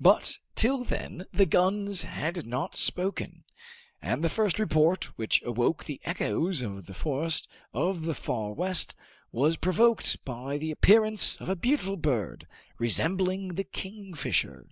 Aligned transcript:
But 0.00 0.38
till 0.54 0.82
then 0.82 1.26
the 1.30 1.44
guns 1.44 2.00
had 2.04 2.46
not 2.46 2.74
spoken, 2.74 3.44
and 4.00 4.24
the 4.24 4.30
first 4.30 4.58
report 4.58 5.04
which 5.18 5.42
awoke 5.42 5.84
the 5.84 6.00
echoes 6.06 6.62
of 6.62 6.86
the 6.86 6.94
forest 6.94 7.48
of 7.74 8.04
the 8.06 8.14
Far 8.14 8.52
West 8.54 8.96
was 9.30 9.58
provoked 9.58 10.24
by 10.24 10.56
the 10.56 10.70
appearance 10.70 11.36
of 11.36 11.50
a 11.50 11.54
beautiful 11.54 11.98
bird, 11.98 12.46
resembling 12.78 13.56
the 13.56 13.64
kingfisher. 13.64 14.68